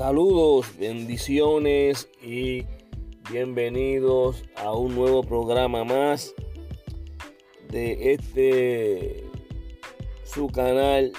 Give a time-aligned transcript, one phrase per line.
[0.00, 2.64] Saludos, bendiciones y
[3.30, 6.34] bienvenidos a un nuevo programa más
[7.68, 9.24] de este
[10.24, 11.12] su canal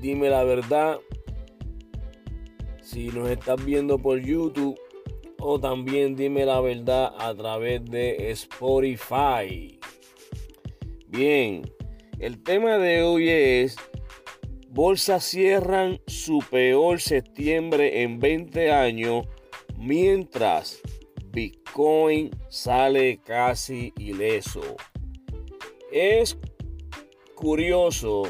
[0.00, 0.98] Dime la verdad.
[2.80, 4.80] Si nos estás viendo por YouTube
[5.38, 9.78] o también dime la verdad a través de Spotify.
[11.08, 11.70] Bien,
[12.18, 13.76] el tema de hoy es
[14.76, 19.26] Bolsas cierran su peor septiembre en 20 años,
[19.78, 20.82] mientras
[21.30, 24.60] Bitcoin sale casi ileso.
[25.90, 26.36] Es
[27.34, 28.24] curioso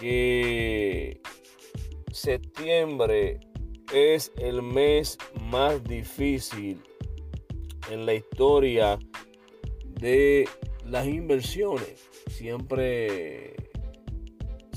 [0.00, 1.20] que
[2.10, 3.38] septiembre
[3.92, 6.82] es el mes más difícil
[7.88, 8.98] en la historia
[9.84, 10.48] de
[10.84, 12.10] las inversiones.
[12.32, 13.54] Siempre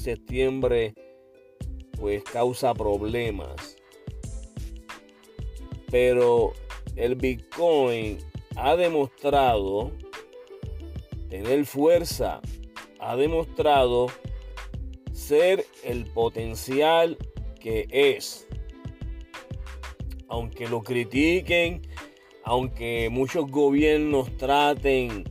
[0.07, 0.93] septiembre
[1.99, 3.75] pues causa problemas.
[5.91, 6.53] Pero
[6.95, 8.19] el Bitcoin
[8.55, 9.91] ha demostrado
[11.29, 12.39] tener fuerza,
[12.99, 14.07] ha demostrado
[15.11, 17.17] ser el potencial
[17.59, 18.47] que es.
[20.29, 21.81] Aunque lo critiquen,
[22.45, 25.25] aunque muchos gobiernos traten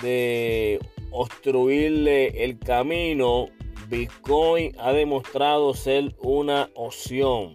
[0.00, 0.78] de
[1.10, 3.48] obstruirle el camino,
[3.88, 7.52] Bitcoin ha demostrado ser una opción.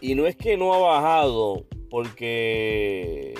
[0.00, 3.34] Y no es que no ha bajado, porque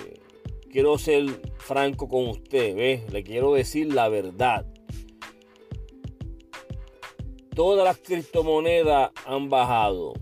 [0.71, 1.27] quiero ser
[1.59, 3.13] franco con usted, ¿ves?
[3.13, 4.67] Le quiero decir la verdad.
[7.55, 10.13] Todas las criptomonedas han bajado,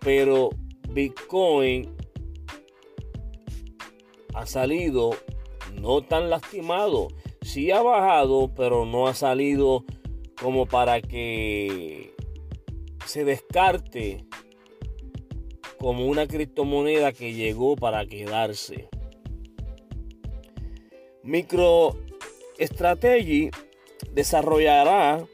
[0.00, 0.50] pero
[0.88, 1.94] Bitcoin
[4.34, 5.10] ha salido
[5.80, 7.08] no tan lastimado
[7.42, 9.84] sí ha bajado, pero no ha salido
[10.40, 12.12] como para que
[13.06, 14.26] se descarte
[15.78, 18.88] como una criptomoneda que llegó para quedarse.
[21.24, 23.50] MicroStrategy
[24.12, 25.24] desarrollará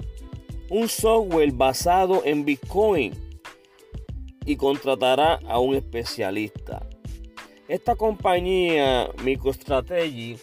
[0.70, 3.12] un software basado en Bitcoin
[4.44, 6.86] y contratará a un especialista.
[7.68, 10.36] Esta compañía MicroStrategy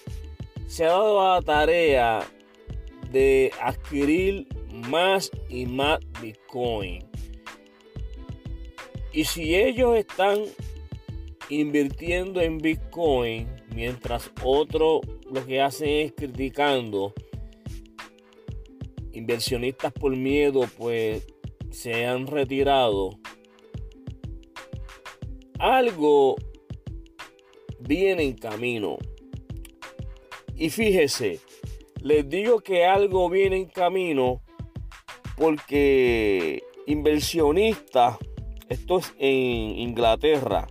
[0.68, 2.28] se ha dado la tarea
[3.12, 4.48] de adquirir
[4.90, 7.06] más y más Bitcoin.
[9.14, 10.40] Y si ellos están
[11.50, 17.14] invirtiendo en Bitcoin, mientras otros lo que hacen es criticando,
[19.14, 21.26] inversionistas por miedo pues
[21.72, 23.12] se han retirado.
[25.60, 26.36] Algo
[27.80, 28.98] viene en camino.
[30.56, 31.40] Y fíjese,
[32.02, 34.42] les digo que algo viene en camino
[35.38, 38.18] porque inversionistas,
[38.70, 40.68] esto es en Inglaterra,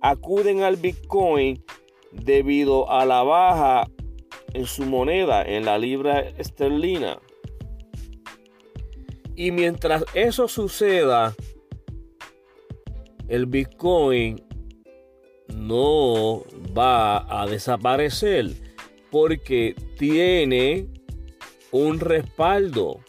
[0.00, 1.64] acuden al Bitcoin
[2.12, 3.88] debido a la baja
[4.52, 7.18] en su moneda, en la libra esterlina.
[9.34, 11.34] Y mientras eso suceda,
[13.28, 14.40] el Bitcoin
[15.52, 16.44] no
[16.76, 18.65] va a desaparecer
[19.10, 20.88] porque tiene
[21.70, 23.00] un respaldo.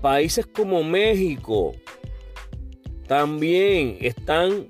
[0.00, 1.72] Países como México
[3.06, 4.68] también están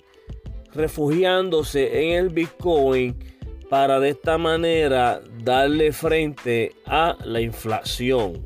[0.72, 3.16] refugiándose en el Bitcoin
[3.68, 8.44] para de esta manera darle frente a la inflación.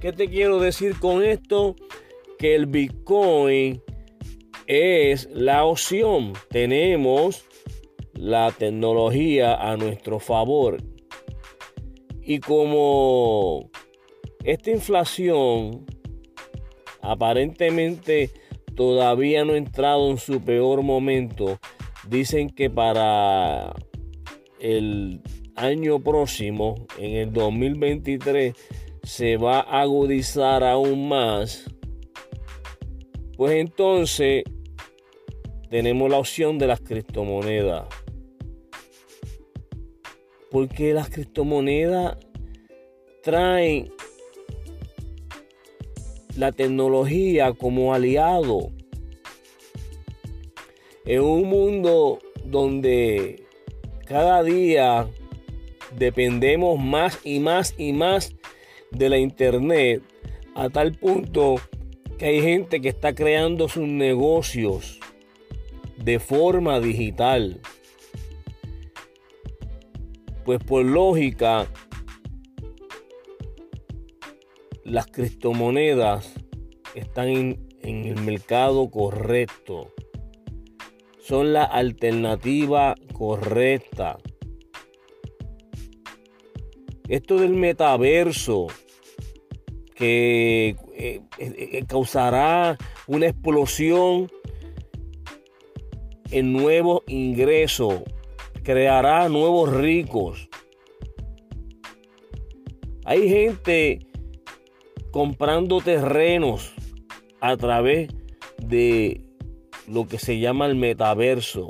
[0.00, 1.76] ¿Qué te quiero decir con esto?
[2.38, 3.82] Que el Bitcoin
[4.70, 6.32] es la opción.
[6.48, 7.44] Tenemos
[8.14, 10.76] la tecnología a nuestro favor.
[12.22, 13.68] Y como
[14.44, 15.86] esta inflación
[17.02, 18.30] aparentemente
[18.76, 21.58] todavía no ha entrado en su peor momento,
[22.08, 23.74] dicen que para
[24.60, 25.20] el
[25.56, 28.54] año próximo, en el 2023,
[29.02, 31.64] se va a agudizar aún más.
[33.36, 34.44] Pues entonces
[35.70, 37.86] tenemos la opción de las criptomonedas.
[40.50, 42.18] Porque las criptomonedas
[43.22, 43.92] traen
[46.36, 48.72] la tecnología como aliado.
[51.04, 53.44] En un mundo donde
[54.06, 55.08] cada día
[55.96, 58.34] dependemos más y más y más
[58.90, 60.02] de la internet
[60.56, 61.56] a tal punto
[62.18, 64.99] que hay gente que está creando sus negocios
[66.10, 67.60] de forma digital.
[70.44, 71.68] Pues por lógica,
[74.82, 76.34] las criptomonedas
[76.96, 79.92] están en, el mercado correcto.
[81.20, 84.18] Son la alternativa correcta.
[87.08, 88.66] Esto del metaverso
[89.94, 92.76] que eh, eh, eh, causará
[93.06, 94.28] una explosión
[96.30, 98.02] en nuevos ingresos,
[98.62, 100.48] creará nuevos ricos.
[103.04, 104.06] Hay gente
[105.10, 106.72] comprando terrenos
[107.40, 108.08] a través
[108.58, 109.22] de
[109.88, 111.68] lo que se llama el metaverso.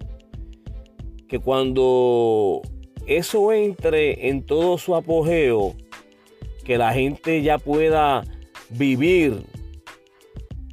[1.29, 2.61] Que cuando
[3.07, 5.75] eso entre en todo su apogeo,
[6.65, 8.25] que la gente ya pueda
[8.69, 9.43] vivir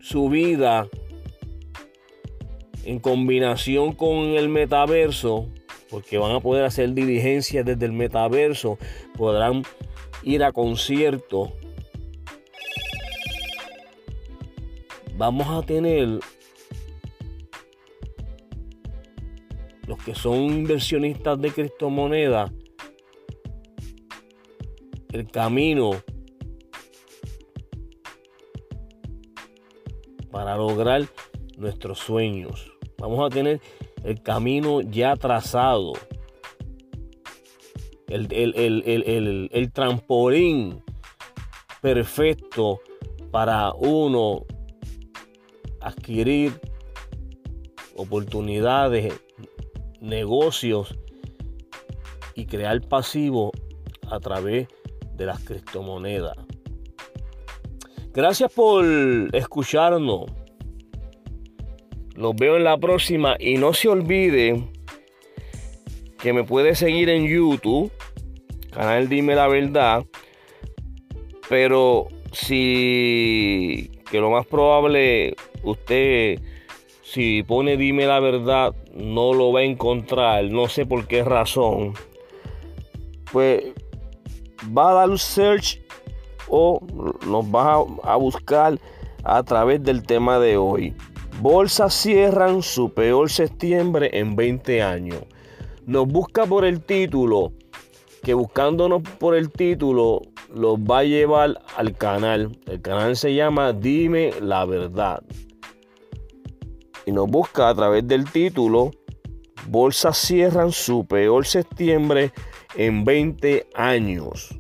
[0.02, 0.88] su vida
[2.88, 5.50] en combinación con el metaverso,
[5.90, 8.78] porque van a poder hacer diligencias desde el metaverso,
[9.18, 9.64] podrán
[10.24, 11.50] ir a conciertos.
[15.18, 16.22] Vamos a tener
[19.86, 22.52] los que son inversionistas de criptomonedas
[25.12, 25.92] el camino
[30.32, 31.06] para lograr
[31.58, 32.77] nuestros sueños.
[33.00, 33.62] Vamos a tener
[34.04, 35.94] el camino ya trazado.
[38.08, 40.82] El, el, trampolín
[41.82, 42.80] perfecto
[43.32, 44.46] para uno
[45.82, 46.60] adquirir
[47.96, 49.14] oportunidades,
[50.00, 50.98] negocios
[52.34, 53.52] y crear pasivo
[54.10, 54.68] a través
[55.16, 56.38] de las criptomonedas.
[58.14, 58.86] Gracias por
[59.34, 60.37] escucharnos.
[62.18, 64.64] Los veo en la próxima y no se olvide
[66.18, 67.92] que me puede seguir en YouTube,
[68.72, 70.04] canal Dime la Verdad,
[71.48, 76.40] pero si que lo más probable usted
[77.04, 81.94] si pone Dime la Verdad no lo va a encontrar, no sé por qué razón.
[83.32, 83.64] Pues
[84.76, 85.80] va a dar un search
[86.48, 86.82] o
[87.28, 88.80] nos va a buscar
[89.24, 90.96] a través del tema de hoy.
[91.40, 95.22] Bolsas cierran su peor septiembre en 20 años.
[95.86, 97.54] Nos busca por el título,
[98.24, 100.22] que buscándonos por el título
[100.54, 102.58] los va a llevar al canal.
[102.66, 105.22] El canal se llama Dime la verdad.
[107.06, 108.92] Y nos busca a través del título.
[109.68, 112.32] Bolsas cierran su peor septiembre
[112.76, 114.58] en 20 años.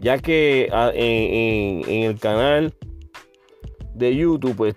[0.00, 2.74] Ya que ah, en, el canal
[4.02, 4.74] de YouTube pues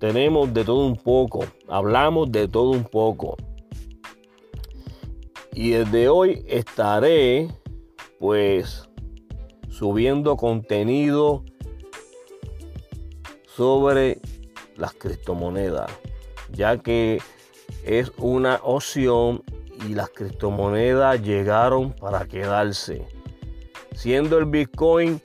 [0.00, 3.36] tenemos de todo un poco, hablamos de todo un poco.
[5.52, 7.48] Y desde hoy estaré
[8.18, 8.88] pues
[9.68, 11.44] subiendo contenido
[13.46, 14.20] sobre
[14.76, 15.90] las criptomonedas,
[16.50, 17.20] ya que
[17.84, 19.44] es una opción
[19.88, 23.06] y las criptomonedas llegaron para quedarse,
[23.94, 25.20] siendo el Bitcoin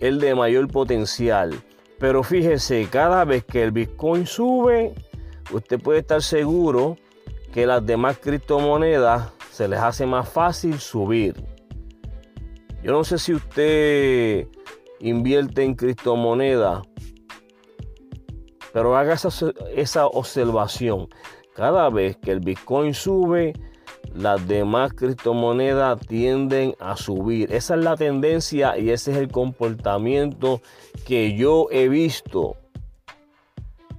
[0.00, 1.54] el de mayor potencial.
[1.98, 4.94] Pero fíjese, cada vez que el Bitcoin sube,
[5.52, 6.98] usted puede estar seguro
[7.52, 11.34] que las demás criptomonedas se les hace más fácil subir.
[12.82, 14.46] Yo no sé si usted
[15.00, 16.82] invierte en criptomonedas,
[18.72, 19.30] pero haga esa,
[19.74, 21.08] esa observación.
[21.54, 23.54] Cada vez que el Bitcoin sube,
[24.14, 27.52] las demás criptomonedas tienden a subir.
[27.52, 30.60] Esa es la tendencia y ese es el comportamiento
[31.06, 32.56] que yo he visto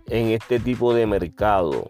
[0.07, 1.89] en este tipo de mercado.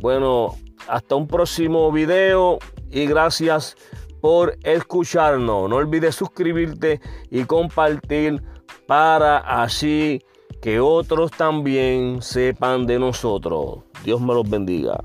[0.00, 0.56] Bueno,
[0.88, 2.58] hasta un próximo video
[2.90, 3.76] y gracias
[4.20, 5.68] por escucharnos.
[5.68, 8.42] No olvides suscribirte y compartir
[8.86, 10.22] para así
[10.60, 13.80] que otros también sepan de nosotros.
[14.04, 15.02] Dios me los bendiga.